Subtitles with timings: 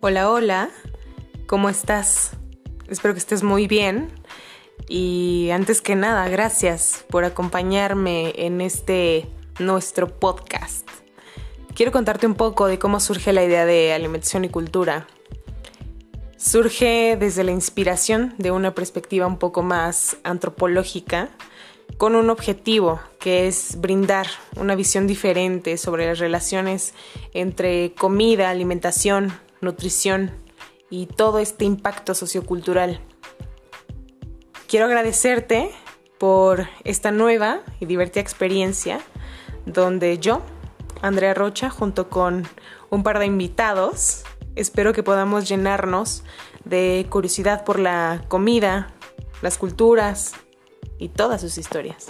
[0.00, 0.68] Hola, hola,
[1.46, 2.32] ¿cómo estás?
[2.86, 4.12] Espero que estés muy bien.
[4.88, 9.26] Y antes que nada, gracias por acompañarme en este
[9.58, 10.86] nuestro podcast.
[11.74, 15.06] Quiero contarte un poco de cómo surge la idea de alimentación y cultura.
[16.36, 21.30] Surge desde la inspiración de una perspectiva un poco más antropológica,
[21.96, 24.26] con un objetivo que es brindar
[24.56, 26.92] una visión diferente sobre las relaciones
[27.32, 30.32] entre comida, alimentación, nutrición
[30.90, 33.00] y todo este impacto sociocultural.
[34.68, 35.70] Quiero agradecerte
[36.18, 39.00] por esta nueva y divertida experiencia
[39.64, 40.42] donde yo,
[41.02, 42.46] Andrea Rocha, junto con
[42.90, 44.24] un par de invitados,
[44.54, 46.24] espero que podamos llenarnos
[46.64, 48.92] de curiosidad por la comida,
[49.42, 50.32] las culturas
[50.98, 52.06] y todas sus historias.